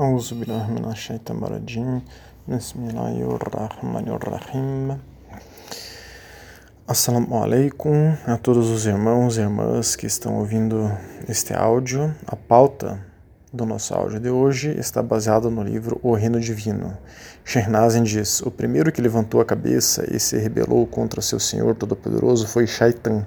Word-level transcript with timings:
أعوذ 0.00 0.34
بالله 0.34 0.70
من 0.70 0.84
الشيطان 0.94 1.42
الرجيم 1.42 2.02
بسم 2.48 2.78
الله 2.88 3.18
الرحمن 3.34 4.06
الرحيم 4.08 4.98
Assalamu 6.86 7.42
alaikum 7.42 8.16
a 8.24 8.38
todos 8.38 8.70
os 8.70 8.86
irmãos 8.86 9.36
e 9.36 9.40
irmãs 9.40 9.96
que 9.96 10.06
estão 10.06 10.38
ouvindo 10.38 10.90
este 11.28 11.52
áudio. 11.52 12.14
A 12.26 12.36
pauta 12.36 12.98
do 13.52 13.66
nosso 13.66 13.92
áudio 13.92 14.20
de 14.20 14.30
hoje 14.30 14.70
está 14.78 15.02
baseada 15.02 15.50
no 15.50 15.62
livro 15.62 15.98
O 16.02 16.14
Reino 16.14 16.38
Divino. 16.38 16.96
Shernazin 17.44 18.04
diz: 18.04 18.40
O 18.40 18.50
primeiro 18.50 18.92
que 18.92 19.02
levantou 19.02 19.40
a 19.40 19.44
cabeça 19.44 20.06
e 20.14 20.20
se 20.20 20.38
rebelou 20.38 20.86
contra 20.86 21.20
seu 21.20 21.40
Senhor 21.40 21.74
Todo-Poderoso 21.74 22.46
foi 22.46 22.66
Shaitan. 22.66 23.26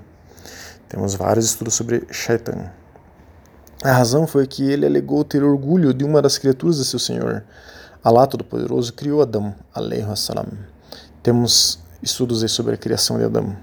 Temos 0.87 1.15
vários 1.15 1.45
estudos 1.45 1.75
sobre 1.75 2.07
Shaitan. 2.09 2.71
A 3.86 3.92
razão 3.92 4.26
foi 4.26 4.48
que 4.48 4.68
ele 4.68 4.84
alegou 4.84 5.22
ter 5.22 5.44
orgulho 5.44 5.94
de 5.94 6.04
uma 6.04 6.20
das 6.20 6.38
criaturas 6.38 6.78
de 6.78 6.84
seu 6.84 6.98
Senhor. 6.98 7.44
Alá 8.02 8.26
Todo-Poderoso 8.26 8.92
criou 8.92 9.22
Adão. 9.22 9.54
Temos 11.22 11.78
estudos 12.02 12.50
sobre 12.50 12.74
a 12.74 12.76
criação 12.76 13.16
de 13.16 13.26
Adão. 13.26 13.56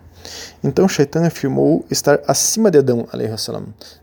Então 0.63 0.87
Shaitan 0.87 1.27
afirmou 1.27 1.85
estar 1.91 2.21
acima 2.25 2.71
de 2.71 2.77
Adão, 2.77 3.05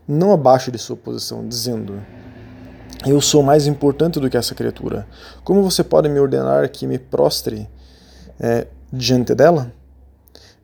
não 0.07 0.31
abaixo 0.31 0.71
de 0.71 0.77
sua 0.77 0.95
posição, 0.95 1.47
dizendo: 1.47 1.99
Eu 3.03 3.19
sou 3.19 3.41
mais 3.41 3.65
importante 3.65 4.19
do 4.19 4.29
que 4.29 4.37
essa 4.37 4.53
criatura. 4.53 5.07
Como 5.43 5.63
você 5.63 5.83
pode 5.83 6.07
me 6.07 6.19
ordenar 6.19 6.69
que 6.69 6.85
me 6.85 6.99
prostre 6.99 7.67
é, 8.39 8.67
diante 8.93 9.33
dela? 9.33 9.73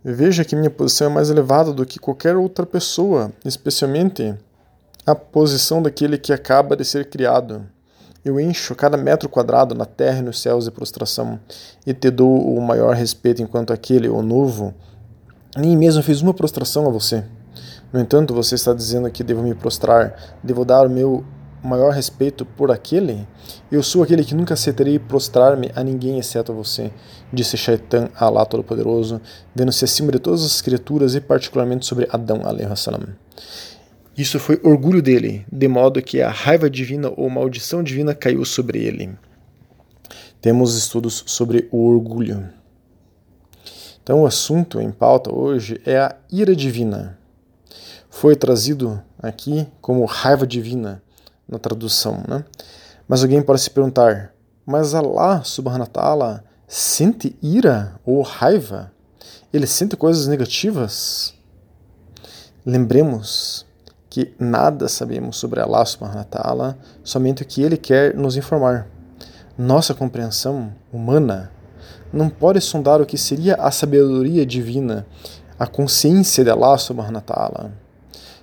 Veja 0.05 0.45
que 0.45 0.55
minha 0.55 0.69
posição 0.69 1.07
é 1.07 1.13
mais 1.15 1.31
elevada 1.31 1.73
do 1.73 1.83
que 1.83 1.97
qualquer 1.97 2.35
outra 2.35 2.63
pessoa, 2.63 3.33
especialmente 3.43 4.37
a 5.07 5.15
posição 5.15 5.81
daquele 5.81 6.17
que 6.17 6.33
acaba 6.33 6.75
de 6.75 6.83
ser 6.83 7.09
criado. 7.09 7.65
Eu 8.25 8.37
encho 8.37 8.75
cada 8.75 8.97
metro 8.97 9.29
quadrado 9.29 9.73
na 9.73 9.85
terra 9.85 10.19
e 10.19 10.21
nos 10.21 10.41
céus 10.41 10.65
de 10.65 10.71
prostração, 10.71 11.39
e 11.85 11.93
te 11.93 12.11
dou 12.11 12.53
o 12.53 12.59
maior 12.61 12.93
respeito 12.93 13.41
enquanto 13.41 13.71
aquele, 13.71 14.09
o 14.09 14.21
novo, 14.21 14.73
nem 15.55 15.77
mesmo 15.77 16.03
fez 16.03 16.21
uma 16.21 16.33
prostração 16.33 16.85
a 16.87 16.89
você. 16.89 17.23
No 17.93 18.01
entanto, 18.01 18.33
você 18.33 18.55
está 18.55 18.73
dizendo 18.73 19.09
que 19.09 19.23
devo 19.23 19.41
me 19.41 19.55
prostrar, 19.55 20.37
devo 20.43 20.65
dar 20.65 20.85
o 20.85 20.89
meu 20.89 21.23
maior 21.63 21.93
respeito 21.93 22.45
por 22.45 22.69
aquele? 22.69 23.25
Eu 23.71 23.81
sou 23.81 24.03
aquele 24.03 24.25
que 24.25 24.35
nunca 24.35 24.55
aceitarei 24.55 24.99
prostrar-me 24.99 25.71
a 25.73 25.85
ninguém 25.85 26.19
exceto 26.19 26.51
a 26.51 26.55
você, 26.55 26.91
disse 27.31 27.55
Shaitan 27.55 28.09
a 28.13 28.25
Allah 28.25 28.45
Todo-Poderoso, 28.45 29.21
vendo-se 29.55 29.85
acima 29.85 30.11
de 30.11 30.19
todas 30.19 30.43
as 30.43 30.61
criaturas 30.61 31.15
e 31.15 31.21
particularmente 31.21 31.85
sobre 31.85 32.09
Adão, 32.11 32.41
salam. 32.75 33.15
Isso 34.17 34.39
foi 34.39 34.59
orgulho 34.63 34.99
dele, 34.99 35.45
de 35.51 35.67
modo 35.67 36.01
que 36.01 36.23
a 36.23 36.31
raiva 36.31 36.67
divina 36.67 37.13
ou 37.15 37.29
maldição 37.29 37.83
divina 37.83 38.15
caiu 38.15 38.43
sobre 38.43 38.83
ele. 38.83 39.15
Temos 40.41 40.75
estudos 40.75 41.23
sobre 41.27 41.69
o 41.71 41.87
orgulho. 41.87 42.49
Então, 44.01 44.23
o 44.23 44.25
assunto 44.25 44.81
em 44.81 44.91
pauta 44.91 45.31
hoje 45.31 45.79
é 45.85 45.99
a 45.99 46.15
ira 46.31 46.55
divina. 46.55 47.19
Foi 48.09 48.35
trazido 48.35 48.99
aqui 49.21 49.67
como 49.79 50.03
raiva 50.05 50.47
divina 50.47 51.03
na 51.47 51.59
tradução, 51.59 52.23
né? 52.27 52.43
Mas 53.07 53.21
alguém 53.21 53.43
pode 53.43 53.61
se 53.61 53.69
perguntar: 53.69 54.33
mas 54.65 54.95
Allah 54.95 55.43
subhanahu 55.43 55.81
wa 55.81 55.87
ta'ala 55.87 56.43
sente 56.67 57.35
ira 57.39 57.99
ou 58.03 58.23
raiva? 58.23 58.91
Ele 59.53 59.67
sente 59.67 59.95
coisas 59.95 60.25
negativas? 60.25 61.35
Lembremos 62.65 63.66
que 64.17 64.33
nada 64.39 64.87
sabemos 64.87 65.37
sobre 65.37 65.61
Allah 65.61 65.85
subhanahu 65.85 66.17
wa 66.17 66.23
ta'ala, 66.23 66.77
somente 67.03 67.43
o 67.43 67.45
que 67.45 67.61
ele 67.61 67.77
quer 67.77 68.15
nos 68.15 68.35
informar. 68.35 68.87
Nossa 69.55 69.93
compreensão 69.93 70.73
humana 70.91 71.51
não 72.11 72.27
pode 72.27 72.59
sondar 72.59 72.99
o 72.99 73.05
que 73.05 73.15
seria 73.15 73.53
a 73.57 73.69
sabedoria 73.69 74.43
divina, 74.43 75.05
a 75.59 75.67
consciência 75.67 76.43
de 76.43 76.49
Allah 76.49 76.79
subhanahu 76.79 77.13
wa 77.13 77.21
ta'ala. 77.21 77.71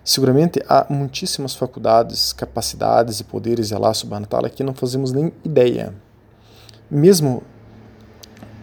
Seguramente 0.05 0.63
há 0.69 0.87
muitíssimas 0.89 1.57
faculdades, 1.57 2.33
capacidades 2.33 3.19
e 3.19 3.25
poderes 3.25 3.67
de 3.67 3.75
Allah 3.75 3.95
subhanahu 3.95 4.27
wa 4.27 4.29
ta'ala 4.29 4.51
que 4.51 4.63
não 4.63 4.75
fazemos 4.75 5.11
nem 5.11 5.33
ideia. 5.43 5.93
Mesmo 6.89 7.43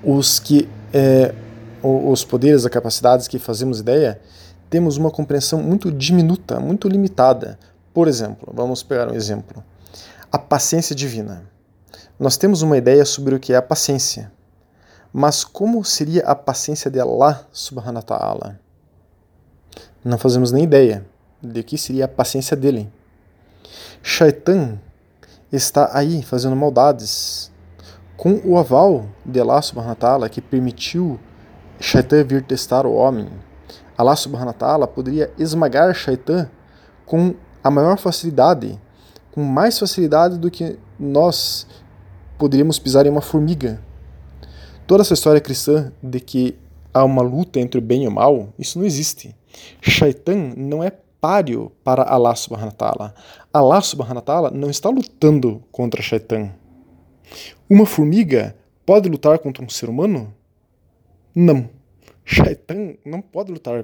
os 0.01 0.39
que 0.39 0.69
é, 0.93 1.35
os 1.83 2.23
poderes, 2.23 2.63
as 2.63 2.71
capacidades 2.71 3.27
que 3.27 3.37
fazemos 3.37 3.81
ideia, 3.81 4.21
temos 4.71 4.95
uma 4.95 5.11
compreensão 5.11 5.61
muito 5.61 5.91
diminuta, 5.91 6.57
muito 6.57 6.87
limitada. 6.87 7.59
Por 7.93 8.07
exemplo, 8.07 8.51
vamos 8.55 8.81
pegar 8.81 9.11
um 9.11 9.13
exemplo: 9.13 9.61
a 10.31 10.39
paciência 10.39 10.95
divina. 10.95 11.43
Nós 12.17 12.37
temos 12.37 12.61
uma 12.61 12.77
ideia 12.77 13.03
sobre 13.03 13.35
o 13.35 13.39
que 13.39 13.51
é 13.51 13.57
a 13.57 13.61
paciência, 13.61 14.31
mas 15.11 15.43
como 15.43 15.83
seria 15.83 16.23
a 16.23 16.33
paciência 16.33 16.89
de 16.89 17.01
Allah 17.01 17.45
subhanahu 17.51 17.97
wa 17.97 18.01
ta'ala? 18.01 18.59
Não 20.05 20.17
fazemos 20.17 20.53
nem 20.53 20.63
ideia 20.63 21.05
de 21.43 21.61
que 21.63 21.77
seria 21.77 22.05
a 22.05 22.07
paciência 22.07 22.55
dele. 22.55 22.89
Shaitan 24.01 24.79
está 25.51 25.89
aí 25.91 26.23
fazendo 26.23 26.55
maldades 26.55 27.51
com 28.15 28.39
o 28.45 28.57
aval 28.57 29.05
de 29.25 29.41
Allah 29.41 29.61
subhanahu 29.61 29.89
wa 29.89 29.95
ta'ala 29.95 30.29
que 30.29 30.39
permitiu 30.39 31.19
Shaitan 31.77 32.23
vir 32.23 32.43
testar 32.43 32.85
o 32.85 32.93
homem 32.93 33.27
Allah 34.01 34.15
subhanahu 34.15 34.47
wa 34.47 34.53
ta'ala 34.53 34.87
poderia 34.87 35.31
esmagar 35.37 35.93
Shaitan 35.93 36.49
com 37.05 37.35
a 37.63 37.69
maior 37.69 37.97
facilidade, 37.99 38.79
com 39.31 39.43
mais 39.43 39.77
facilidade 39.77 40.39
do 40.39 40.49
que 40.49 40.77
nós 40.99 41.67
poderíamos 42.37 42.79
pisar 42.79 43.05
em 43.05 43.09
uma 43.09 43.21
formiga. 43.21 43.79
Toda 44.87 45.03
essa 45.03 45.13
história 45.13 45.39
cristã 45.39 45.91
de 46.01 46.19
que 46.19 46.57
há 46.91 47.03
uma 47.03 47.21
luta 47.21 47.59
entre 47.59 47.77
o 47.77 47.81
bem 47.81 48.05
e 48.05 48.07
o 48.07 48.11
mal, 48.11 48.49
isso 48.57 48.79
não 48.79 48.85
existe. 48.85 49.35
Shaitan 49.79 50.53
não 50.57 50.83
é 50.83 50.91
páreo 51.21 51.71
para 51.83 52.01
Allah 52.01 52.35
subhanahu 52.35 52.71
wa 52.71 52.75
ta'ala. 52.75 53.13
Allah 53.53 53.81
subhanahu 53.81 54.15
wa 54.15 54.21
ta'ala 54.21 54.51
não 54.51 54.71
está 54.71 54.89
lutando 54.89 55.61
contra 55.71 56.01
Shaitan. 56.01 56.49
Uma 57.69 57.85
formiga 57.85 58.55
pode 58.83 59.07
lutar 59.07 59.37
contra 59.37 59.63
um 59.63 59.69
ser 59.69 59.89
humano? 59.89 60.33
Não. 61.35 61.69
Shaitan 62.31 62.95
não 63.05 63.21
pode 63.21 63.51
lutar 63.51 63.83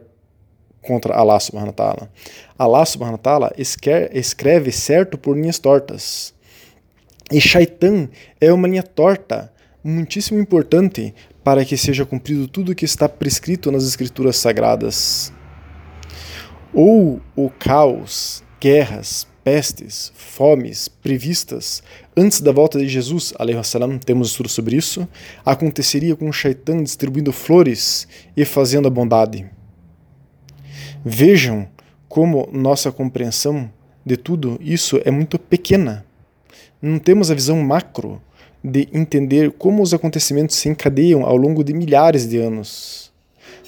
contra 0.82 1.14
Allah 1.14 1.38
subhanahu 1.40 1.70
wa 1.70 1.74
ta'ala. 1.74 2.12
Allah 2.58 2.86
subhanahu 2.86 3.16
wa 3.16 3.18
ta'ala 3.18 3.54
escreve 3.58 4.72
certo 4.72 5.18
por 5.18 5.36
linhas 5.36 5.60
tortas. 5.60 6.34
E 7.30 7.42
Shaitan 7.42 8.08
é 8.40 8.54
uma 8.54 8.68
linha 8.68 8.84
torta, 8.84 9.52
muitíssimo 9.84 10.40
importante 10.40 11.14
para 11.44 11.66
que 11.66 11.76
seja 11.76 12.06
cumprido 12.06 12.48
tudo 12.48 12.72
o 12.72 12.76
que 12.76 12.86
está 12.86 13.10
prescrito 13.10 13.70
nas 13.70 13.84
escrituras 13.84 14.38
sagradas. 14.38 15.34
Ou 16.74 17.20
o 17.36 17.50
caos, 17.50 18.44
guerras, 18.62 19.28
pestes, 19.48 20.12
fomes 20.14 20.90
previstas 20.90 21.82
antes 22.18 22.42
da 22.42 22.52
volta 22.52 22.78
de 22.78 22.86
Jesus, 22.86 23.34
salam, 23.64 23.98
temos 23.98 24.32
estudo 24.32 24.50
sobre 24.50 24.76
isso, 24.76 25.08
aconteceria 25.46 26.18
com 26.18 26.28
o 26.28 26.34
Shaitan 26.34 26.84
distribuindo 26.84 27.32
flores 27.32 28.10
e 28.36 28.44
fazendo 28.44 28.90
a 28.90 28.92
bondade. 28.92 29.50
Vejam 31.06 31.66
como 32.10 32.50
nossa 32.52 32.92
compreensão 32.92 33.72
de 34.06 34.18
tudo 34.18 34.60
isso 34.62 35.00
é 35.06 35.12
muito 35.12 35.40
pequena. 35.40 36.06
Não 36.82 37.00
temos 37.00 37.32
a 37.32 37.34
visão 37.34 37.58
macro 37.62 38.22
de 38.62 38.90
entender 38.92 39.52
como 39.52 39.82
os 39.82 39.94
acontecimentos 39.94 40.58
se 40.58 40.68
encadeiam 40.68 41.24
ao 41.24 41.38
longo 41.38 41.64
de 41.64 41.74
milhares 41.74 42.28
de 42.28 42.38
anos. 42.38 43.14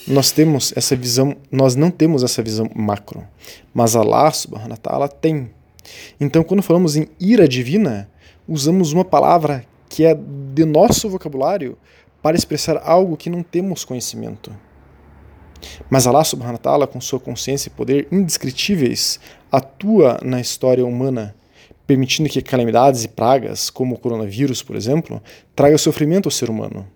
Nós 0.06 0.30
temos 0.30 0.74
essa 0.76 0.94
visão, 0.94 1.38
nós 1.50 1.74
não 1.74 1.90
temos 1.90 2.22
essa 2.22 2.44
visão 2.44 2.70
macro, 2.76 3.26
mas 3.74 3.96
Allah 3.96 4.30
subhanahu 4.30 4.72
wa 4.72 4.78
ta'ala 4.78 5.08
tem. 5.08 5.58
Então, 6.20 6.44
quando 6.44 6.62
falamos 6.62 6.96
em 6.96 7.08
ira 7.20 7.48
divina, 7.48 8.10
usamos 8.48 8.94
uma 8.94 9.06
palavra 9.06 9.66
que 9.88 10.06
é 10.06 10.16
de 10.16 10.66
nosso 10.66 11.10
vocabulário 11.10 11.78
para 12.22 12.36
expressar 12.36 12.78
algo 12.84 13.18
que 13.18 13.30
não 13.30 13.42
temos 13.42 13.86
conhecimento. 13.86 14.52
Mas 15.90 16.08
Allah 16.08 16.24
subhanahu 16.24 16.54
wa 16.54 16.60
ta'ala, 16.60 16.88
com 16.88 17.02
sua 17.02 17.19
consciência 17.19 17.69
e 17.69 17.72
poder 17.72 18.08
indescritíveis, 18.12 19.19
atua 19.52 20.19
na 20.24 20.40
história 20.40 20.86
humana, 20.86 21.36
permitindo 21.86 22.30
que 22.30 22.42
calamidades 22.42 23.04
e 23.04 23.08
pragas, 23.08 23.69
como 23.69 23.96
o 23.96 24.00
coronavírus, 24.00 24.62
por 24.62 24.75
exemplo, 24.75 25.22
tragam 25.56 25.78
sofrimento 25.78 26.28
ao 26.28 26.31
ser 26.31 26.50
humano. 26.50 26.88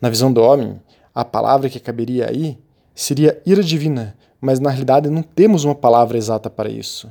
Na 0.00 0.10
visão 0.10 0.32
do 0.32 0.42
homem, 0.42 0.80
a 1.14 1.24
palavra 1.24 1.70
que 1.70 1.80
caberia 1.80 2.28
aí 2.28 2.58
seria 2.94 3.40
ira 3.46 3.62
divina, 3.62 4.16
mas 4.40 4.60
na 4.60 4.70
realidade 4.70 5.08
não 5.08 5.22
temos 5.22 5.64
uma 5.64 5.74
palavra 5.74 6.16
exata 6.16 6.50
para 6.50 6.68
isso. 6.68 7.10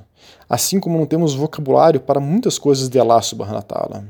Assim 0.50 0.80
como 0.80 0.98
não 0.98 1.06
temos 1.06 1.34
vocabulário 1.34 2.00
para 2.00 2.20
muitas 2.20 2.58
coisas 2.58 2.90
de 2.90 3.00
Allah 3.00 3.22
subhanahu 3.22 3.56
wa 3.56 3.62
ta'ala. 3.62 4.06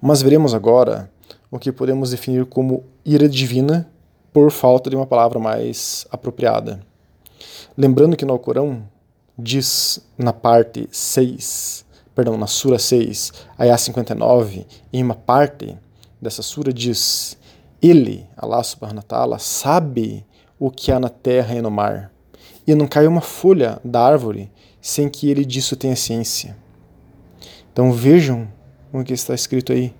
Mas 0.00 0.22
veremos 0.22 0.54
agora 0.54 1.10
o 1.50 1.58
que 1.58 1.72
podemos 1.72 2.10
definir 2.10 2.46
como 2.46 2.84
ira 3.04 3.28
divina 3.28 3.90
por 4.32 4.50
falta 4.50 4.88
de 4.88 4.96
uma 4.96 5.06
palavra 5.06 5.38
mais 5.38 6.06
apropriada. 6.10 6.80
Lembrando 7.76 8.16
que 8.16 8.24
no 8.24 8.32
Alcorão 8.32 8.82
diz 9.38 10.00
na 10.16 10.32
parte 10.32 10.88
6, 10.92 11.84
perdão, 12.14 12.36
na 12.36 12.46
Sura 12.46 12.78
6, 12.78 13.32
Ayah 13.58 13.78
59, 13.78 14.66
em 14.92 15.02
uma 15.02 15.14
parte 15.14 15.76
dessa 16.20 16.42
Sura 16.42 16.72
diz: 16.72 17.36
Ele, 17.82 18.26
Allah 18.36 18.62
subhanahu 18.62 18.98
wa 18.98 19.02
ta'ala, 19.02 19.38
sabe 19.38 20.24
o 20.60 20.70
que 20.70 20.92
há 20.92 21.00
na 21.00 21.08
terra 21.08 21.54
e 21.54 21.62
no 21.62 21.70
mar, 21.70 22.12
e 22.66 22.74
não 22.74 22.86
cai 22.86 23.06
uma 23.06 23.22
folha 23.22 23.80
da 23.82 24.04
árvore 24.04 24.50
sem 24.80 25.08
que 25.08 25.30
ele 25.30 25.44
disso 25.44 25.74
tenha 25.74 25.96
ciência. 25.96 26.56
Então 27.72 27.92
vejam 27.92 28.46
o 28.92 29.02
que 29.02 29.14
está 29.14 29.34
escrito 29.34 29.72
aí. 29.72 29.94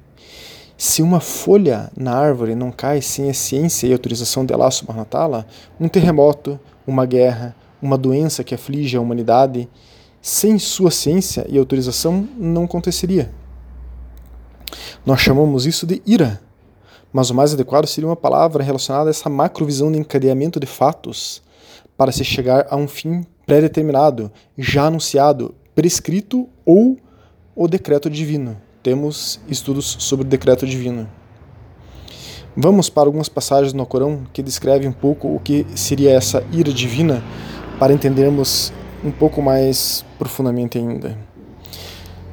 Se 0.76 1.02
uma 1.02 1.20
folha 1.20 1.90
na 1.96 2.14
árvore 2.14 2.54
não 2.54 2.70
cai 2.70 3.00
sem 3.00 3.30
a 3.30 3.34
ciência 3.34 3.86
e 3.86 3.92
autorização 3.92 4.44
de 4.44 4.52
Allah 4.52 4.70
subhanahu 4.70 5.06
wa 5.12 5.46
um 5.78 5.88
terremoto, 5.88 6.60
uma 6.86 7.06
guerra, 7.06 7.56
uma 7.80 7.96
doença 7.96 8.44
que 8.44 8.54
aflige 8.54 8.96
a 8.96 9.00
humanidade, 9.00 9.68
sem 10.20 10.58
sua 10.58 10.90
ciência 10.90 11.46
e 11.48 11.58
autorização 11.58 12.28
não 12.36 12.64
aconteceria. 12.64 13.30
Nós 15.04 15.20
chamamos 15.20 15.66
isso 15.66 15.86
de 15.86 16.02
ira, 16.06 16.40
mas 17.12 17.30
o 17.30 17.34
mais 17.34 17.52
adequado 17.52 17.86
seria 17.86 18.08
uma 18.08 18.16
palavra 18.16 18.62
relacionada 18.62 19.08
a 19.08 19.12
essa 19.12 19.28
macrovisão 19.28 19.90
de 19.90 19.98
encadeamento 19.98 20.60
de 20.60 20.66
fatos 20.66 21.42
para 21.96 22.12
se 22.12 22.24
chegar 22.24 22.66
a 22.70 22.76
um 22.76 22.88
fim 22.88 23.24
pré-determinado, 23.46 24.30
já 24.56 24.86
anunciado, 24.86 25.54
prescrito 25.74 26.48
ou 26.64 26.96
o 27.54 27.68
decreto 27.68 28.08
divino 28.08 28.56
temos 28.82 29.40
estudos 29.48 29.96
sobre 29.98 30.26
o 30.26 30.28
decreto 30.28 30.66
divino. 30.66 31.08
Vamos 32.56 32.90
para 32.90 33.08
algumas 33.08 33.28
passagens 33.28 33.72
no 33.72 33.86
Corão 33.86 34.24
que 34.32 34.42
descrevem 34.42 34.88
um 34.88 34.92
pouco 34.92 35.34
o 35.34 35.38
que 35.38 35.66
seria 35.74 36.12
essa 36.12 36.42
ira 36.52 36.72
divina 36.72 37.22
para 37.78 37.92
entendermos 37.92 38.72
um 39.04 39.10
pouco 39.10 39.40
mais 39.40 40.04
profundamente 40.18 40.76
ainda. 40.76 41.16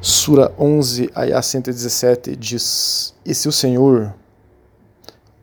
Sura 0.01 0.51
11, 0.57 1.11
Ayah 1.13 1.41
117 1.41 2.35
diz: 2.35 3.13
E 3.25 3.33
se 3.33 3.47
o 3.47 3.51
Senhor, 3.51 4.13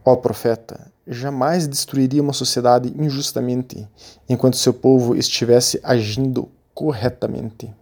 ó 0.05 0.17
profeta, 0.17 0.93
jamais 1.07 1.67
destruiria 1.67 2.23
uma 2.23 2.33
sociedade 2.33 2.93
injustamente 2.97 3.89
enquanto 4.29 4.57
seu 4.57 4.75
povo 4.75 5.15
estivesse 5.17 5.81
agindo 5.83 6.49
corretamente. 6.75 7.73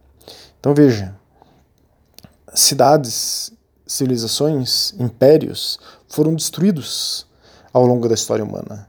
Então 0.60 0.74
veja, 0.74 1.14
cidades, 2.54 3.52
civilizações, 3.86 4.94
impérios 4.98 5.78
foram 6.08 6.34
destruídos 6.34 7.26
ao 7.72 7.86
longo 7.86 8.08
da 8.08 8.14
história 8.14 8.44
humana. 8.44 8.88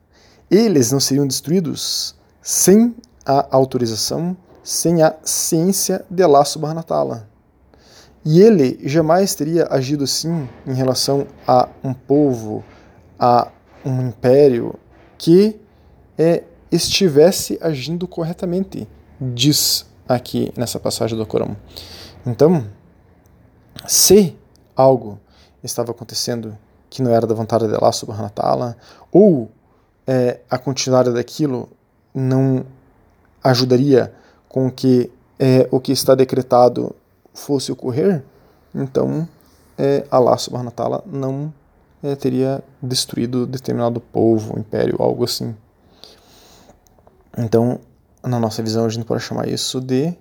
Eles 0.52 0.92
não 0.92 1.00
seriam 1.00 1.26
destruídos 1.26 2.16
sem 2.42 2.96
a 3.26 3.48
autorização, 3.56 4.36
sem 4.64 5.02
a 5.02 5.16
ciência 5.24 6.06
de 6.10 6.22
Allah 6.22 6.44
ta'ala. 6.86 7.28
E 8.26 8.40
ele 8.40 8.80
jamais 8.88 9.36
teria 9.36 9.68
agido 9.70 10.04
assim 10.04 10.48
em 10.66 10.74
relação 10.74 11.28
a 11.48 11.68
um 11.84 11.94
povo, 11.94 12.64
a 13.20 13.52
um 13.86 14.08
império 14.08 14.76
que 15.18 15.60
é, 16.18 16.44
estivesse 16.72 17.58
agindo 17.62 18.08
corretamente, 18.08 18.88
diz 19.20 19.86
aqui 20.08 20.52
nessa 20.58 20.80
passagem 20.80 21.18
do 21.18 21.26
Corão. 21.26 21.56
Então, 22.26 22.66
se 23.88 24.36
algo 24.76 25.20
estava 25.64 25.92
acontecendo 25.92 26.58
que 26.90 27.02
não 27.02 27.12
era 27.12 27.26
da 27.26 27.34
vontade 27.34 27.68
de 27.68 27.76
Allah 27.76 27.92
subhanahu 27.92 28.26
wa 28.26 28.30
ta'ala, 28.30 28.78
ou 29.12 29.50
é, 30.06 30.40
a 30.50 30.58
continuidade 30.58 31.12
daquilo 31.14 31.70
não 32.14 32.66
ajudaria 33.44 34.14
com 34.48 34.70
que 34.70 35.12
é, 35.40 35.68
o 35.72 35.80
que 35.80 35.92
está 35.92 36.14
decretado 36.16 36.96
fosse 37.34 37.72
ocorrer, 37.72 38.24
então 38.74 39.28
é, 39.78 40.06
Allah 40.12 40.38
subhanahu 40.38 40.68
wa 40.68 40.72
ta'ala 40.72 41.04
não 41.06 41.54
é, 42.04 42.16
teria 42.16 42.64
destruído 42.82 43.48
determinado 43.48 44.00
povo, 44.00 44.60
império, 44.60 44.98
algo 45.00 45.24
assim. 45.24 45.56
Então, 47.38 47.80
na 48.22 48.40
nossa 48.40 48.62
visão, 48.62 48.86
a 48.86 48.90
gente 48.90 49.06
pode 49.06 49.24
chamar 49.24 49.48
isso 49.48 49.80
de 49.80 50.14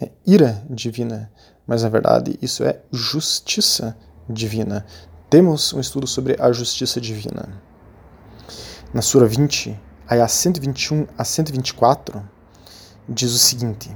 é, 0.00 0.10
ira 0.26 0.64
divina, 0.70 1.30
mas 1.66 1.82
na 1.82 1.88
verdade 1.88 2.38
isso 2.40 2.64
é 2.64 2.80
justiça 2.92 3.96
divina. 4.28 4.86
Temos 5.28 5.72
um 5.72 5.80
estudo 5.80 6.06
sobre 6.06 6.36
a 6.40 6.52
justiça 6.52 7.00
divina. 7.00 7.60
Na 8.92 9.02
Sura 9.02 9.26
20, 9.26 9.78
a 10.06 10.28
121 10.28 11.06
a 11.18 11.24
124, 11.24 12.22
diz 13.08 13.32
o 13.32 13.38
seguinte: 13.38 13.90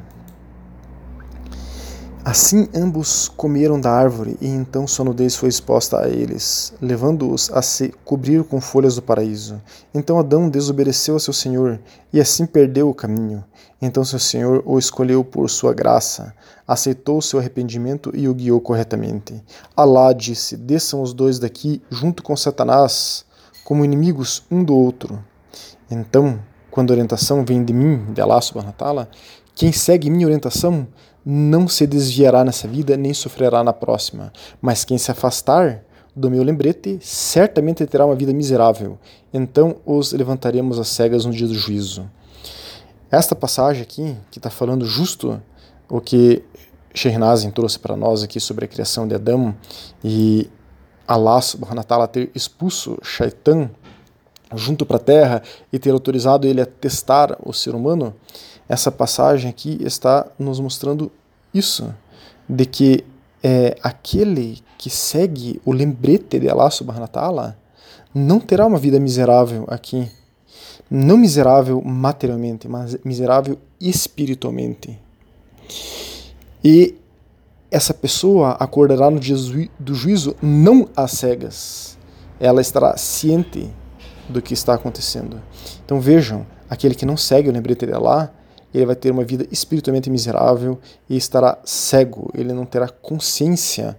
Assim 2.28 2.68
ambos 2.74 3.26
comeram 3.26 3.80
da 3.80 3.90
árvore, 3.90 4.36
e 4.38 4.48
então 4.48 4.86
sua 4.86 5.06
nudez 5.06 5.34
foi 5.34 5.48
exposta 5.48 5.98
a 5.98 6.10
eles, 6.10 6.74
levando-os 6.78 7.50
a 7.50 7.62
se 7.62 7.88
cobrir 8.04 8.44
com 8.44 8.60
folhas 8.60 8.96
do 8.96 9.00
paraíso. 9.00 9.58
Então 9.94 10.18
Adão 10.18 10.46
desobedeceu 10.46 11.16
a 11.16 11.18
seu 11.18 11.32
Senhor, 11.32 11.80
e 12.12 12.20
assim 12.20 12.44
perdeu 12.44 12.90
o 12.90 12.94
caminho. 12.94 13.42
Então 13.80 14.04
seu 14.04 14.18
Senhor 14.18 14.62
o 14.66 14.78
escolheu 14.78 15.24
por 15.24 15.48
sua 15.48 15.72
graça, 15.72 16.34
aceitou 16.66 17.22
seu 17.22 17.38
arrependimento 17.38 18.12
e 18.14 18.28
o 18.28 18.34
guiou 18.34 18.60
corretamente. 18.60 19.42
Alá 19.74 20.12
disse: 20.12 20.54
Desçam 20.54 21.00
os 21.00 21.14
dois 21.14 21.38
daqui 21.38 21.80
junto 21.88 22.22
com 22.22 22.36
Satanás, 22.36 23.24
como 23.64 23.86
inimigos 23.86 24.42
um 24.50 24.62
do 24.62 24.76
outro. 24.76 25.18
Então, 25.90 26.38
quando 26.70 26.90
a 26.90 26.92
orientação 26.92 27.42
vem 27.42 27.64
de 27.64 27.72
mim, 27.72 28.12
de 28.12 28.20
Allah 28.20 28.42
subhanahu 28.42 28.74
quem 29.54 29.72
segue 29.72 30.08
minha 30.08 30.26
orientação 30.26 30.86
não 31.30 31.68
se 31.68 31.86
desviará 31.86 32.42
nessa 32.42 32.66
vida 32.66 32.96
nem 32.96 33.12
sofrerá 33.12 33.62
na 33.62 33.74
próxima. 33.74 34.32
Mas 34.62 34.82
quem 34.82 34.96
se 34.96 35.10
afastar 35.10 35.84
do 36.16 36.30
meu 36.30 36.42
lembrete 36.42 36.98
certamente 37.02 37.84
terá 37.86 38.06
uma 38.06 38.14
vida 38.14 38.32
miserável. 38.32 38.98
Então 39.30 39.76
os 39.84 40.12
levantaremos 40.12 40.78
as 40.78 40.88
cegas 40.88 41.26
no 41.26 41.32
dia 41.32 41.46
do 41.46 41.52
juízo. 41.52 42.10
Esta 43.10 43.36
passagem 43.36 43.82
aqui, 43.82 44.16
que 44.30 44.38
está 44.38 44.48
falando 44.48 44.86
justo 44.86 45.38
o 45.86 46.00
que 46.00 46.42
Shehnazin 46.94 47.50
trouxe 47.50 47.78
para 47.78 47.94
nós 47.94 48.22
aqui 48.22 48.40
sobre 48.40 48.64
a 48.64 48.68
criação 48.68 49.06
de 49.06 49.14
Adão 49.14 49.54
e 50.02 50.48
Allah 51.06 51.42
subhanahu 51.42 51.84
wa 51.90 52.06
ter 52.06 52.30
expulso 52.34 52.98
Shaitan 53.02 53.70
junto 54.54 54.86
para 54.86 54.96
a 54.96 55.00
terra 55.00 55.42
e 55.70 55.78
ter 55.78 55.90
autorizado 55.90 56.46
ele 56.46 56.62
a 56.62 56.66
testar 56.66 57.36
o 57.44 57.52
ser 57.52 57.74
humano, 57.74 58.14
essa 58.68 58.92
passagem 58.92 59.48
aqui 59.48 59.78
está 59.80 60.26
nos 60.38 60.60
mostrando 60.60 61.10
isso, 61.52 61.94
de 62.48 62.64
que 62.64 63.04
é, 63.42 63.76
aquele 63.82 64.58
que 64.76 64.90
segue 64.90 65.60
o 65.64 65.72
lembrete 65.72 66.38
de 66.38 66.48
Allah 66.48 66.70
subhanahu 66.70 67.08
ta'ala 67.08 67.58
não 68.14 68.40
terá 68.40 68.66
uma 68.66 68.78
vida 68.78 68.98
miserável 68.98 69.64
aqui. 69.68 70.10
Não 70.90 71.18
miserável 71.18 71.82
materialmente, 71.82 72.66
mas 72.66 72.96
miserável 73.04 73.58
espiritualmente. 73.80 74.98
E 76.64 76.94
essa 77.70 77.92
pessoa 77.92 78.52
acordará 78.52 79.10
no 79.10 79.20
dia 79.20 79.36
do 79.78 79.94
juízo 79.94 80.34
não 80.40 80.88
às 80.96 81.12
cegas. 81.12 81.98
Ela 82.40 82.60
estará 82.60 82.96
ciente 82.96 83.70
do 84.28 84.40
que 84.40 84.54
está 84.54 84.74
acontecendo. 84.74 85.42
Então 85.84 86.00
vejam, 86.00 86.46
aquele 86.70 86.94
que 86.94 87.04
não 87.04 87.16
segue 87.16 87.48
o 87.48 87.52
lembrete 87.52 87.84
de 87.84 87.92
Allah, 87.92 88.32
ele 88.72 88.86
vai 88.86 88.96
ter 88.96 89.10
uma 89.10 89.24
vida 89.24 89.46
espiritualmente 89.50 90.10
miserável 90.10 90.78
e 91.08 91.16
estará 91.16 91.58
cego, 91.64 92.30
ele 92.34 92.52
não 92.52 92.66
terá 92.66 92.88
consciência 92.88 93.98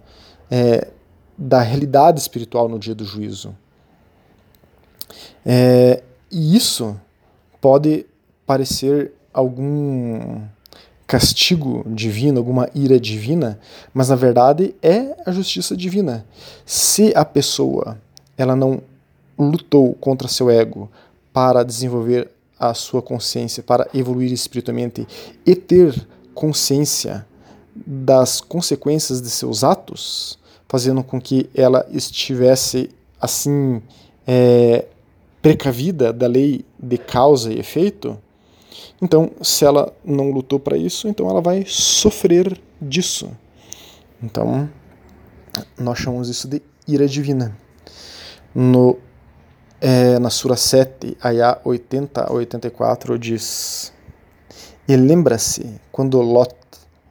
é, 0.50 0.88
da 1.36 1.60
realidade 1.60 2.20
espiritual 2.20 2.68
no 2.68 2.78
dia 2.78 2.94
do 2.94 3.04
juízo. 3.04 3.54
É, 5.44 6.02
e 6.30 6.56
isso 6.56 6.96
pode 7.60 8.06
parecer 8.46 9.12
algum 9.32 10.42
castigo 11.06 11.84
divino, 11.88 12.38
alguma 12.38 12.70
ira 12.72 13.00
divina, 13.00 13.58
mas 13.92 14.10
na 14.10 14.16
verdade 14.16 14.74
é 14.80 15.16
a 15.26 15.32
justiça 15.32 15.76
divina. 15.76 16.24
Se 16.64 17.12
a 17.16 17.24
pessoa 17.24 17.98
ela 18.36 18.54
não 18.54 18.80
lutou 19.36 19.94
contra 19.94 20.28
seu 20.28 20.48
ego 20.48 20.90
para 21.32 21.64
desenvolver 21.64 22.30
a 22.60 22.74
sua 22.74 23.00
consciência 23.00 23.62
para 23.62 23.88
evoluir 23.94 24.30
espiritualmente 24.30 25.08
e 25.46 25.56
ter 25.56 26.06
consciência 26.34 27.26
das 27.74 28.40
consequências 28.40 29.22
de 29.22 29.30
seus 29.30 29.64
atos, 29.64 30.38
fazendo 30.68 31.02
com 31.02 31.18
que 31.18 31.48
ela 31.54 31.86
estivesse 31.90 32.90
assim 33.18 33.82
é, 34.26 34.84
precavida 35.40 36.12
da 36.12 36.26
lei 36.26 36.64
de 36.78 36.98
causa 36.98 37.50
e 37.50 37.58
efeito, 37.58 38.18
então 39.00 39.30
se 39.40 39.64
ela 39.64 39.92
não 40.04 40.30
lutou 40.30 40.60
para 40.60 40.76
isso, 40.76 41.08
então 41.08 41.28
ela 41.28 41.40
vai 41.40 41.64
sofrer 41.66 42.60
disso. 42.80 43.30
Então 44.22 44.68
nós 45.78 45.98
chamamos 45.98 46.28
isso 46.28 46.46
de 46.46 46.62
ira 46.86 47.08
divina. 47.08 47.56
No 48.54 48.98
é, 49.80 50.18
na 50.18 50.28
Sura 50.28 50.56
7, 50.56 51.16
Ayah 51.22 51.58
80 51.64 52.24
a 52.24 52.32
84, 52.32 53.18
diz: 53.18 53.92
E 54.86 54.94
lembra-se 54.94 55.80
quando 55.90 56.20
Lot 56.20 56.54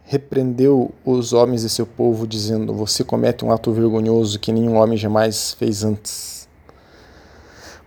repreendeu 0.04 0.92
os 1.04 1.34
homens 1.34 1.62
de 1.64 1.70
seu 1.70 1.88
povo, 1.88 2.28
dizendo: 2.28 2.74
Você 2.74 3.04
comete 3.04 3.44
um 3.44 3.52
ato 3.52 3.72
vergonhoso 3.72 4.40
que 4.40 4.52
nenhum 4.52 4.76
homem 4.76 4.98
jamais 4.98 5.54
fez 5.54 5.84
antes. 5.84 6.48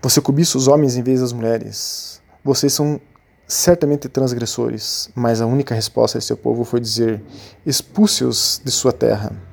Você 0.03 0.21
cobiça 0.21 0.59
os 0.59 0.67
homens 0.67 0.97
em 0.97 1.03
vez 1.03 1.21
das 1.21 1.33
mulheres. 1.33 2.21
Vocês 2.43 2.73
são 2.73 3.01
certamente 3.47 4.09
transgressores, 4.09 5.11
mas 5.15 5.41
a 5.41 5.47
única 5.47 5.77
resposta 5.77 6.19
de 6.19 6.25
seu 6.25 6.37
povo 6.37 6.65
foi 6.65 6.81
dizer: 6.81 7.23
Expulse-os 7.65 8.61
de 8.65 8.71
sua 8.73 8.93
terra. 8.93 9.52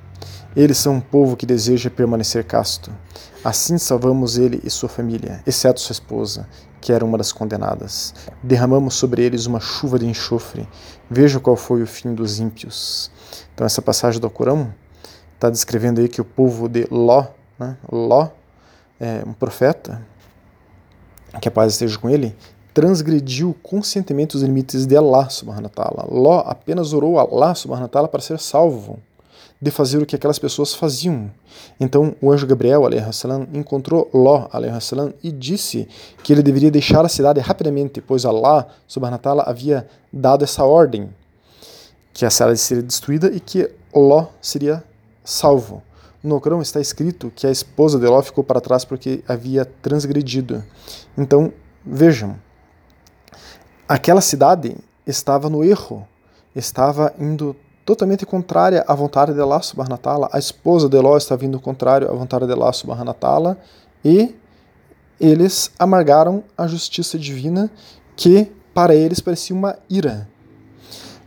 Eles 0.56 0.78
são 0.78 0.96
um 0.96 1.02
povo 1.02 1.38
que 1.38 1.46
deseja 1.46 1.90
permanecer 1.92 2.44
casto. 2.44 2.92
Assim 3.44 3.78
salvamos 3.78 4.38
ele 4.38 4.60
e 4.64 4.70
sua 4.70 4.90
família, 4.90 5.44
exceto 5.46 5.80
sua 5.80 5.94
esposa, 5.94 6.48
que 6.82 6.92
era 6.92 7.06
uma 7.06 7.18
das 7.18 7.32
condenadas. 7.32 8.16
Derramamos 8.42 8.96
sobre 8.96 9.24
eles 9.24 9.46
uma 9.46 9.60
chuva 9.60 10.00
de 10.00 10.08
enxofre. 10.08 10.68
Veja 11.10 11.40
qual 11.40 11.56
foi 11.56 11.84
o 11.84 11.88
fim 11.88 12.16
dos 12.16 12.40
ímpios. 12.40 13.12
Então, 13.54 13.66
essa 13.66 13.82
passagem 13.82 14.20
do 14.20 14.30
Corão 14.30 14.74
está 15.36 15.50
descrevendo 15.50 16.02
aí 16.02 16.10
que 16.10 16.20
o 16.20 16.26
povo 16.26 16.68
de 16.68 16.88
Ló, 16.90 17.28
né, 17.58 17.78
Ló, 17.92 18.30
é 19.00 19.24
um 19.26 19.34
profeta, 19.34 20.06
que 21.40 21.48
a 21.48 21.52
paz 21.52 21.74
esteja 21.74 21.98
com 21.98 22.10
ele, 22.10 22.36
transgrediu 22.74 23.56
conscientemente 23.62 24.36
os 24.36 24.42
limites 24.42 24.88
de 24.88 24.98
Allah 24.98 25.30
subhanahu 25.30 25.66
wa 25.66 25.70
ta'ala. 25.70 26.08
Ló 26.10 26.40
apenas 26.40 26.92
orou 26.92 27.20
a 27.20 27.22
Allah 27.22 27.54
subhanahu 27.54 27.84
wa 27.84 27.90
ta'ala 27.90 28.08
para 28.08 28.20
ser 28.20 28.40
salvo 28.40 29.00
de 29.62 29.72
fazer 29.72 30.02
o 30.02 30.06
que 30.06 30.16
aquelas 30.16 30.40
pessoas 30.40 30.74
faziam. 30.74 31.30
Então 31.80 32.16
o 32.22 32.32
anjo 32.32 32.48
Gabriel 32.48 32.84
salam, 33.12 33.48
encontrou 33.54 34.10
Ló 34.14 34.48
salam, 34.80 35.14
e 35.22 35.32
disse 35.32 35.88
que 36.24 36.32
ele 36.32 36.42
deveria 36.42 36.72
deixar 36.72 37.06
a 37.06 37.10
cidade 37.10 37.40
rapidamente, 37.40 38.00
pois 38.00 38.26
Allah 38.26 38.68
subhanahu 38.88 39.42
havia 39.46 39.88
dado 40.12 40.44
essa 40.44 40.64
ordem, 40.64 41.10
que 42.14 42.26
a 42.26 42.30
cidade 42.30 42.58
seria 42.58 42.84
destruída 42.84 43.28
e 43.28 43.40
que 43.40 43.70
Ló 43.94 44.28
seria 44.42 44.84
salvo. 45.24 45.84
No 46.22 46.40
Corão 46.42 46.62
está 46.62 46.82
escrito 46.82 47.32
que 47.34 47.48
a 47.48 47.52
esposa 47.52 47.98
de 47.98 48.06
Ló 48.06 48.22
ficou 48.22 48.44
para 48.44 48.60
trás 48.60 48.84
porque 48.84 49.24
havia 49.28 49.64
transgredido. 49.64 50.64
Então, 51.18 51.54
vejam, 51.86 52.36
aquela 53.88 54.20
cidade 54.20 54.76
estava 55.08 55.50
no 55.50 55.64
erro, 55.64 56.06
estava 56.54 57.14
indo 57.18 57.56
totalmente 57.90 58.24
contrária 58.24 58.86
à 58.88 58.94
vontade 58.94 59.34
de 59.34 59.42
Allah 59.42 59.64
subhanahu 59.64 59.94
wa 59.94 59.98
ta'ala. 59.98 60.30
A 60.32 60.38
esposa 60.38 60.88
de 60.88 60.96
Ló 61.00 61.18
está 61.18 61.36
vindo 61.36 61.60
contrário 61.60 62.08
à 62.08 62.14
vontade 62.14 62.46
de 62.46 62.54
Allah 62.54 62.72
subhanahu 62.72 63.08
wa 63.08 63.14
ta'ala 63.16 63.58
e 64.06 64.36
eles 65.20 65.72
amargaram 65.80 66.44
a 66.56 66.68
justiça 66.68 67.18
divina 67.18 67.68
que 68.16 68.52
para 68.76 68.94
eles 68.94 69.20
parecia 69.20 69.56
uma 69.56 69.76
ira. 69.90 70.30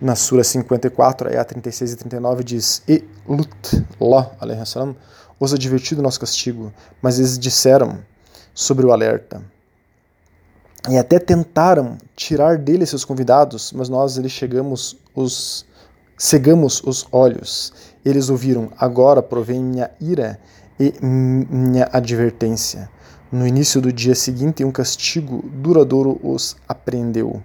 Na 0.00 0.14
Sura 0.14 0.44
54, 0.44 1.30
ayah 1.30 1.44
36 1.44 1.94
e 1.94 1.96
39 1.96 2.44
diz: 2.44 2.80
E 2.86 3.02
Lut, 3.26 3.84
Ló, 4.00 4.26
salam, 4.64 4.94
os 5.40 5.52
advertiu 5.52 5.96
do 5.96 6.02
nosso 6.02 6.20
castigo, 6.20 6.72
mas 7.02 7.18
eles 7.18 7.40
disseram 7.40 7.98
sobre 8.54 8.86
o 8.86 8.92
alerta. 8.92 9.42
E 10.88 10.96
até 10.96 11.18
tentaram 11.18 11.98
tirar 12.14 12.56
dele 12.56 12.86
seus 12.86 13.04
convidados, 13.04 13.72
mas 13.72 13.88
nós 13.88 14.16
eles 14.16 14.30
chegamos 14.30 14.96
os 15.12 15.66
Cegamos 16.24 16.80
os 16.84 17.04
olhos. 17.10 17.72
Eles 18.04 18.30
ouviram: 18.30 18.70
Agora 18.78 19.20
provém 19.20 19.60
minha 19.60 19.90
ira 20.00 20.38
e 20.78 20.94
minha 21.04 21.88
advertência. 21.92 22.88
No 23.32 23.44
início 23.44 23.80
do 23.80 23.92
dia 23.92 24.14
seguinte, 24.14 24.62
um 24.62 24.70
castigo 24.70 25.42
duradouro 25.48 26.20
os 26.22 26.56
apreendeu. 26.68 27.42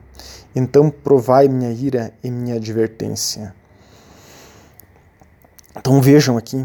Então 0.55 0.91
provai 0.91 1.47
minha 1.47 1.71
ira 1.71 2.13
e 2.23 2.29
minha 2.29 2.57
advertência. 2.57 3.51
Então 5.75 5.99
vejam 5.99 6.37
aqui, 6.37 6.63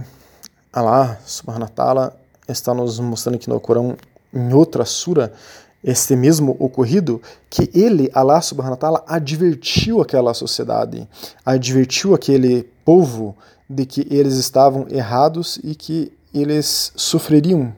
Allah 0.70 1.18
subhanahu 1.24 1.62
wa 1.62 1.68
ta'ala 1.68 2.20
está 2.46 2.74
nos 2.74 3.00
mostrando 3.00 3.36
aqui 3.36 3.48
no 3.48 3.58
Corão, 3.58 3.96
em 4.34 4.52
outra 4.52 4.84
sura, 4.84 5.32
este 5.82 6.14
mesmo 6.14 6.56
ocorrido, 6.58 7.20
que 7.50 7.70
ele, 7.74 8.10
Allah 8.14 8.40
subhanahu 8.40 8.72
wa 8.72 8.76
ta'ala, 8.76 9.04
advertiu 9.06 10.00
aquela 10.00 10.32
sociedade, 10.34 11.08
advertiu 11.44 12.14
aquele 12.14 12.64
povo 12.84 13.36
de 13.68 13.84
que 13.86 14.06
eles 14.10 14.34
estavam 14.34 14.86
errados 14.90 15.58
e 15.62 15.74
que 15.74 16.12
eles 16.32 16.92
sofreriam. 16.94 17.74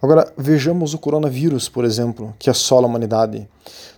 Agora, 0.00 0.32
vejamos 0.36 0.94
o 0.94 0.98
coronavírus, 0.98 1.68
por 1.68 1.84
exemplo, 1.84 2.34
que 2.38 2.48
assola 2.48 2.86
a 2.86 2.88
humanidade. 2.88 3.48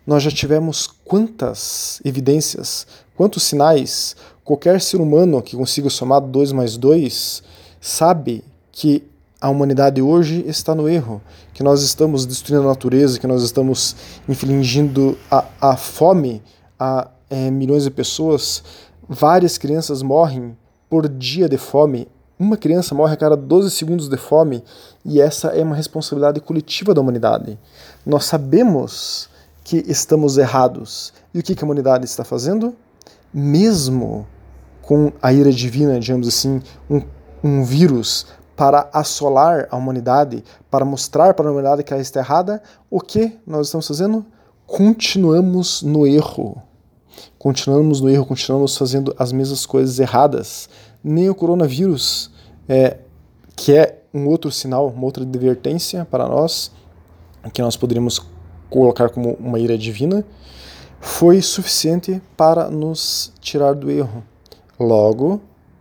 Nós 0.06 0.22
já 0.22 0.30
tivemos 0.30 0.88
quantas 1.04 2.00
evidências, 2.04 2.86
quantos 3.14 3.42
sinais, 3.42 4.16
qualquer 4.42 4.80
ser 4.80 5.00
humano 5.00 5.42
que 5.42 5.56
consiga 5.56 5.90
somar 5.90 6.22
2 6.22 6.52
mais 6.52 6.76
2 6.78 7.42
sabe 7.80 8.42
que 8.72 9.04
a 9.40 9.48
humanidade 9.48 10.02
hoje 10.02 10.44
está 10.46 10.74
no 10.74 10.88
erro, 10.88 11.20
que 11.54 11.62
nós 11.62 11.82
estamos 11.82 12.26
destruindo 12.26 12.64
a 12.64 12.68
natureza, 12.68 13.18
que 13.18 13.26
nós 13.26 13.42
estamos 13.42 13.96
infligindo 14.28 15.16
a, 15.30 15.44
a 15.60 15.76
fome 15.76 16.42
a 16.78 17.08
é, 17.30 17.50
milhões 17.50 17.84
de 17.84 17.90
pessoas. 17.90 18.62
Várias 19.08 19.56
crianças 19.56 20.02
morrem 20.02 20.56
por 20.88 21.08
dia 21.08 21.48
de 21.48 21.56
fome. 21.56 22.06
Uma 22.38 22.56
criança 22.56 22.94
morre 22.94 23.14
a 23.14 23.16
cada 23.16 23.36
12 23.36 23.70
segundos 23.70 24.08
de 24.08 24.16
fome 24.16 24.62
e 25.04 25.20
essa 25.20 25.48
é 25.48 25.62
uma 25.62 25.76
responsabilidade 25.76 26.40
coletiva 26.40 26.92
da 26.92 27.00
humanidade. 27.00 27.58
Nós 28.04 28.24
sabemos 28.24 29.28
que 29.62 29.84
estamos 29.86 30.36
errados. 30.36 31.12
E 31.32 31.38
o 31.38 31.42
que 31.42 31.54
a 31.58 31.64
humanidade 31.64 32.04
está 32.04 32.24
fazendo? 32.24 32.74
Mesmo 33.32 34.26
com 34.82 35.12
a 35.22 35.32
ira 35.32 35.52
divina, 35.52 36.00
digamos 36.00 36.26
assim, 36.26 36.60
um, 36.88 37.02
um 37.44 37.62
vírus 37.62 38.26
para 38.60 38.90
assolar 38.92 39.66
a 39.70 39.76
humanidade, 39.78 40.44
para 40.70 40.84
mostrar 40.84 41.32
para 41.32 41.48
a 41.48 41.50
humanidade 41.50 41.82
que 41.82 41.94
ela 41.94 42.02
está 42.02 42.20
errada, 42.20 42.62
o 42.90 43.00
que 43.00 43.38
nós 43.46 43.68
estamos 43.68 43.88
fazendo? 43.88 44.26
Continuamos 44.66 45.80
no 45.80 46.06
erro. 46.06 46.60
Continuamos 47.38 48.02
no 48.02 48.10
erro, 48.10 48.26
continuamos 48.26 48.76
fazendo 48.76 49.14
as 49.18 49.32
mesmas 49.32 49.64
coisas 49.64 49.98
erradas. 49.98 50.68
Nem 51.02 51.30
o 51.30 51.34
coronavírus, 51.34 52.30
é, 52.68 52.98
que 53.56 53.74
é 53.74 54.02
um 54.12 54.28
outro 54.28 54.50
sinal, 54.50 54.88
uma 54.88 55.06
outra 55.06 55.22
advertência 55.22 56.04
para 56.04 56.28
nós, 56.28 56.70
que 57.54 57.62
nós 57.62 57.78
poderíamos 57.78 58.20
colocar 58.68 59.08
como 59.08 59.38
uma 59.40 59.58
ira 59.58 59.78
divina, 59.78 60.22
foi 61.00 61.40
suficiente 61.40 62.20
para 62.36 62.68
nos 62.68 63.32
tirar 63.40 63.74
do 63.74 63.90
erro. 63.90 64.22
Logo, 64.78 65.40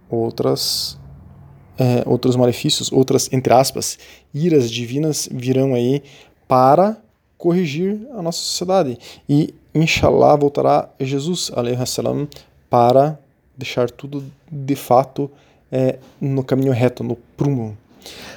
outras 0.10 0.98
é, 1.80 2.04
outros 2.06 2.36
malefícios, 2.36 2.92
outras, 2.92 3.32
entre 3.32 3.54
aspas, 3.54 3.98
iras 4.34 4.70
divinas 4.70 5.30
virão 5.32 5.74
aí 5.74 6.04
para 6.48 6.98
corrigir 7.38 7.98
a 8.14 8.22
nossa 8.22 8.40
sociedade. 8.40 9.00
E, 9.28 9.54
inshallah, 9.74 10.36
voltará 10.36 10.90
Jesus, 11.00 11.50
salam, 11.86 12.28
para 12.70 13.18
deixar 13.58 13.90
tudo 13.90 14.24
de 14.52 14.76
fato 14.76 15.32
é, 15.72 15.98
no 16.20 16.44
caminho 16.44 16.74
reto, 16.74 17.04
no 17.04 17.16
prumo. 17.16 17.78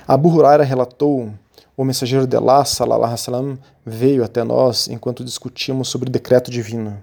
Abu 0.06 0.28
Huraira 0.28 0.62
relatou 0.62 1.30
o 1.76 1.84
mensageiro 1.84 2.26
de 2.26 2.37
Allah, 2.37 2.64
salallahu 2.64 3.16
salam, 3.18 3.58
veio 3.84 4.25
até 4.25 4.44
nós 4.44 4.88
enquanto 4.88 5.25
discutíamos 5.25 5.88
sobre 5.88 6.08
o 6.08 6.12
decreto 6.12 6.50
divino. 6.50 7.02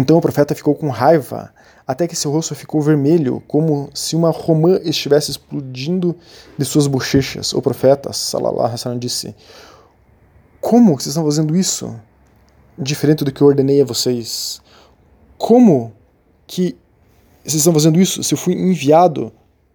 Então 0.00 0.16
o 0.16 0.20
profeta 0.20 0.54
ficou 0.54 0.74
com 0.74 0.88
raiva 0.88 1.52
até 1.86 2.08
que 2.08 2.16
seu 2.16 2.30
rosto 2.30 2.54
ficou 2.54 2.80
vermelho, 2.80 3.42
como 3.46 3.90
se 3.92 4.16
uma 4.16 4.30
romã 4.30 4.80
estivesse 4.82 5.30
explodindo 5.30 6.16
de 6.56 6.64
suas 6.64 6.86
bochechas. 6.86 7.52
O 7.52 7.60
profeta, 7.60 8.10
salallahu 8.10 8.60
alaihi 8.60 8.98
disse: 8.98 9.34
Como 10.58 10.94
vocês 10.94 11.08
estão 11.08 11.24
fazendo 11.24 11.54
isso? 11.54 11.94
Diferente 12.78 13.24
do 13.24 13.30
que 13.30 13.42
eu 13.42 13.46
ordenei 13.46 13.82
a 13.82 13.84
vocês. 13.84 14.62
Como 15.36 15.92
que 16.46 16.78
vocês 17.42 17.56
estão 17.56 17.74
fazendo 17.74 18.00
isso 18.00 18.22
se 18.22 18.32
eu 18.32 18.38
fui 18.38 18.54
enviado 18.54 19.30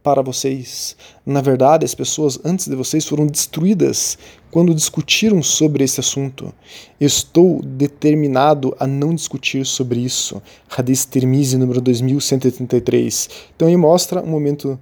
para 0.06 0.22
vocês. 0.22 0.96
Na 1.26 1.42
verdade, 1.42 1.84
as 1.84 1.96
pessoas 1.96 2.40
antes 2.46 2.68
de 2.68 2.76
vocês 2.76 3.08
foram 3.08 3.26
destruídas 3.26 4.20
quando 4.52 4.76
discutiram 4.76 5.42
sobre 5.42 5.84
esse 5.84 6.00
assunto. 6.00 6.54
Estou 7.02 7.60
determinado 7.64 8.76
a 8.80 8.86
não 8.86 9.16
discutir 9.16 9.66
sobre 9.66 10.00
isso. 10.00 10.40
Hadith 10.70 11.08
Tirmizi, 11.10 11.58
número 11.58 11.82
2133. 11.82 13.30
Então 13.56 13.68
aí 13.68 13.76
mostra 13.76 14.22
um 14.22 14.28
momento 14.28 14.80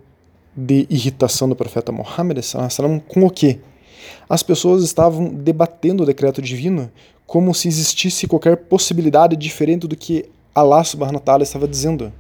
de 0.53 0.86
irritação 0.89 1.48
do 1.48 1.56
profeta 1.56 1.94
Muhammad 1.94 2.39
com 3.08 3.25
o 3.25 3.30
quê? 3.30 3.60
As 4.27 4.44
pessoas 4.44 4.84
estavam 4.84 5.34
debatendo 5.34 6.03
o 6.03 6.06
decreto 6.06 6.42
divino 6.42 6.92
como 7.25 7.53
se 7.53 7.70
existisse 7.70 8.27
qualquer 8.27 8.58
possibilidade 8.58 9.38
diferente 9.38 9.88
do 9.88 9.96
que 9.96 10.25
Allah 10.53 10.84
subhanahu 10.84 11.24
wa 11.25 11.42
estava 11.42 11.65
dizendo. 11.65 12.12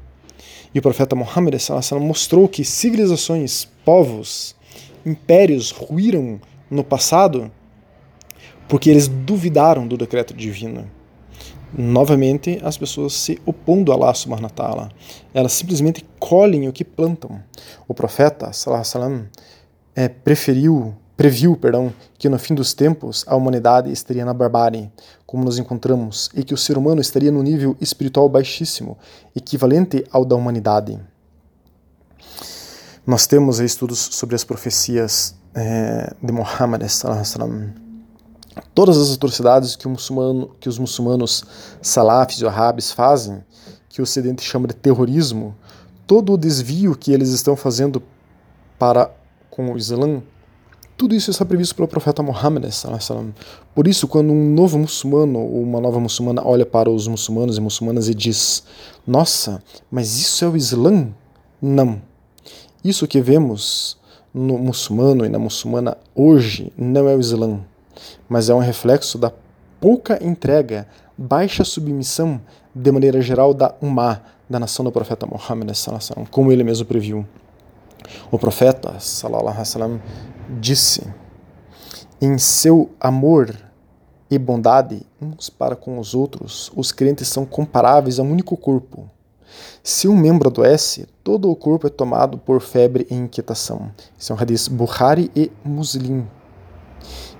E 0.73 0.79
o 0.79 0.81
profeta 0.81 1.15
Muhammad 1.15 1.55
mostrou 2.01 2.47
que 2.47 2.65
civilizações, 2.65 3.67
povos, 3.85 4.55
impérios 5.05 5.71
ruíram 5.71 6.39
no 6.69 6.83
passado 6.83 7.51
porque 8.67 8.89
eles 8.89 9.07
duvidaram 9.07 9.87
do 9.87 9.97
decreto 9.97 10.33
divino. 10.33 10.89
novamente 11.75 12.59
as 12.63 12.77
pessoas 12.77 13.13
se 13.13 13.41
opondo 13.45 13.91
a 13.91 13.95
Allah 13.95 14.13
subhanahu. 14.13 14.89
Elas 15.33 15.53
simplesmente 15.53 16.05
colhem 16.19 16.67
o 16.67 16.73
que 16.73 16.83
plantam. 16.83 17.41
O 17.87 17.93
profeta, 17.93 18.51
alaihi 18.67 19.25
é, 19.95 20.07
preferiu, 20.07 20.95
previu, 21.15 21.55
perdão, 21.55 21.93
que 22.17 22.27
no 22.27 22.39
fim 22.39 22.55
dos 22.55 22.73
tempos 22.73 23.23
a 23.27 23.35
humanidade 23.35 23.91
estaria 23.91 24.25
na 24.25 24.33
barbárie, 24.33 24.91
como 25.25 25.43
nos 25.43 25.57
encontramos, 25.57 26.29
e 26.33 26.43
que 26.43 26.53
o 26.53 26.57
ser 26.57 26.77
humano 26.77 27.01
estaria 27.01 27.31
no 27.31 27.43
nível 27.43 27.75
espiritual 27.79 28.27
baixíssimo, 28.27 28.97
equivalente 29.35 30.05
ao 30.11 30.25
da 30.25 30.35
humanidade. 30.35 30.99
Nós 33.05 33.27
temos 33.27 33.59
estudos 33.59 33.99
sobre 33.99 34.35
as 34.35 34.43
profecias 34.43 35.35
é, 35.53 36.13
de 36.21 36.31
Muhammad 36.31 36.83
todas 38.73 38.97
as 38.97 39.13
atrocidades 39.13 39.75
que, 39.75 39.87
muçulmano, 39.87 40.55
que 40.59 40.69
os 40.69 40.77
muçulmanos 40.77 41.43
salafis 41.81 42.39
e 42.39 42.45
wahhabis 42.45 42.91
fazem, 42.91 43.43
que 43.89 44.01
o 44.01 44.03
Ocidente 44.03 44.43
chama 44.43 44.67
de 44.67 44.73
terrorismo, 44.73 45.55
todo 46.07 46.33
o 46.33 46.37
desvio 46.37 46.95
que 46.95 47.11
eles 47.11 47.29
estão 47.29 47.55
fazendo 47.55 48.01
para 48.77 49.11
com 49.49 49.71
o 49.71 49.77
Islã, 49.77 50.21
tudo 50.97 51.15
isso 51.15 51.31
está 51.31 51.45
previsto 51.45 51.75
pelo 51.75 51.87
profeta 51.87 52.21
Muhammad. 52.21 52.65
Por 53.73 53.87
isso, 53.87 54.07
quando 54.07 54.31
um 54.31 54.53
novo 54.53 54.77
muçulmano 54.77 55.39
ou 55.39 55.61
uma 55.61 55.79
nova 55.81 55.99
muçulmana 55.99 56.41
olha 56.45 56.65
para 56.65 56.89
os 56.89 57.07
muçulmanos 57.07 57.57
e 57.57 57.61
muçulmanas 57.61 58.07
e 58.07 58.13
diz: 58.13 58.63
Nossa, 59.05 59.61
mas 59.91 60.19
isso 60.19 60.45
é 60.45 60.47
o 60.47 60.55
Islã? 60.55 61.07
Não. 61.61 62.01
Isso 62.83 63.07
que 63.07 63.21
vemos 63.21 63.97
no 64.33 64.57
muçulmano 64.57 65.25
e 65.25 65.29
na 65.29 65.39
muçulmana 65.39 65.97
hoje 66.15 66.71
não 66.77 67.07
é 67.07 67.15
o 67.15 67.19
Islã 67.19 67.61
mas 68.27 68.49
é 68.49 68.53
um 68.53 68.59
reflexo 68.59 69.17
da 69.17 69.31
pouca 69.79 70.23
entrega, 70.23 70.87
baixa 71.17 71.63
submissão, 71.63 72.41
de 72.73 72.91
maneira 72.91 73.21
geral, 73.21 73.53
da 73.53 73.73
Ummah, 73.81 74.21
da 74.49 74.59
nação 74.59 74.83
do 74.83 74.91
profeta 74.91 75.25
Muhammad, 75.25 75.69
como 76.31 76.51
ele 76.51 76.63
mesmo 76.63 76.85
previu. 76.85 77.25
O 78.31 78.37
profeta 78.37 78.99
sallam, 78.99 80.01
disse: 80.59 81.03
Em 82.21 82.37
seu 82.37 82.89
amor 82.99 83.55
e 84.29 84.37
bondade 84.37 85.05
uns 85.21 85.49
para 85.49 85.75
com 85.75 85.99
os 85.99 86.13
outros, 86.13 86.71
os 86.75 86.91
crentes 86.91 87.27
são 87.27 87.45
comparáveis 87.45 88.19
a 88.19 88.23
um 88.23 88.31
único 88.31 88.57
corpo. 88.57 89.09
Se 89.83 90.07
um 90.07 90.15
membro 90.15 90.49
adoece, 90.49 91.07
todo 91.23 91.49
o 91.51 91.55
corpo 91.55 91.87
é 91.87 91.89
tomado 91.89 92.37
por 92.37 92.61
febre 92.61 93.05
e 93.09 93.15
inquietação. 93.15 93.91
Isso 94.17 94.31
é 94.31 94.35
um 94.35 94.39
hadith 94.39 94.69
Bukhari 94.69 95.29
e 95.35 95.51
Muslim. 95.63 96.25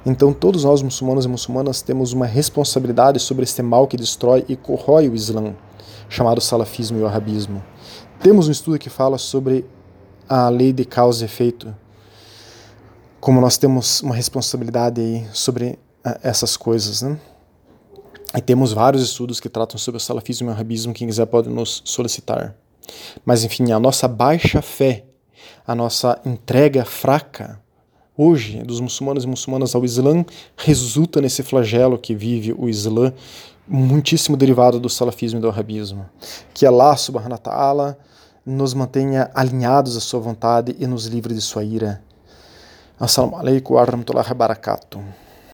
Então, 0.06 0.34
todos 0.34 0.66
nós, 0.66 0.82
muçulmanos 0.82 1.24
e 1.24 1.30
muçulmanas, 1.30 1.82
temos 1.82 2.12
uma 2.12 2.26
responsabilidade 2.26 3.20
sobre 3.20 3.44
este 3.44 3.62
mal 3.62 3.88
que 3.88 3.96
destrói 3.96 4.44
e 4.50 4.56
corrói 4.56 5.08
o 5.08 5.16
Islã, 5.16 5.56
chamado 6.10 6.42
salafismo 6.42 7.00
e 7.00 7.02
o 7.02 7.08
arabismo. 7.08 7.64
Temos 8.20 8.48
um 8.48 8.52
estudo 8.52 8.78
que 8.78 8.90
fala 8.90 9.18
sobre 9.18 9.66
a 10.36 10.50
lei 10.50 10.74
de 10.74 10.84
causa 10.84 11.24
e 11.24 11.26
efeito, 11.26 11.76
como 13.20 13.40
nós 13.40 13.56
temos 13.56 14.02
uma 14.02 14.16
responsabilidade 14.16 15.00
aí 15.00 15.28
sobre 15.32 15.78
ah, 16.04 16.20
essas 16.24 16.58
coisas, 16.58 17.04
né? 17.04 17.20
E 18.36 18.42
temos 18.42 18.74
vários 18.74 19.04
estudos 19.04 19.40
que 19.40 19.48
tratam 19.48 19.78
sobre 19.78 19.98
o 19.98 20.02
salafismo 20.02 20.48
e 20.48 20.50
o 20.50 20.52
arabismo, 20.52 20.92
quem 20.92 21.08
quiser 21.08 21.28
pode 21.28 21.50
nos 21.50 21.84
solicitar. 21.86 22.56
Mas 23.24 23.44
enfim, 23.44 23.72
a 23.72 23.80
nossa 23.80 24.08
baixa 24.08 24.60
fé, 24.60 25.06
a 25.68 25.76
nossa 25.76 26.20
entrega 26.26 26.84
fraca, 26.84 27.62
hoje 28.18 28.64
dos 28.64 28.80
muçulmanos 28.80 29.26
e 29.26 29.28
muçulmanas 29.28 29.76
ao 29.76 29.86
Islã 29.86 30.26
resulta 30.58 31.22
nesse 31.22 31.44
flagelo 31.44 31.96
que 31.96 32.16
vive 32.16 32.56
o 32.58 32.68
Islã, 32.68 33.14
muitíssimo 33.68 34.36
derivado 34.36 34.80
do 34.80 34.90
salafismo 34.90 35.38
e 35.38 35.42
do 35.44 35.50
arabismo. 35.50 36.10
Que 36.56 36.66
Allah 36.66 36.98
subhanahu 36.98 37.34
wa 37.34 37.38
ta'ala 37.38 38.00
nos 38.46 38.74
mantenha 38.74 39.32
alinhados 39.34 39.96
à 39.96 40.02
sua 40.02 40.20
vontade 40.20 40.76
e 40.78 40.86
nos 40.86 41.06
livre 41.06 41.34
de 41.34 41.42
sua 41.42 41.64
ira. 41.64 42.02
Assalamu 43.00 43.38
alaikum 43.38 43.76
wa 43.76 43.86
rahmatullahi 43.86 44.30
wa 44.30 44.36
barakatuh. 44.36 45.23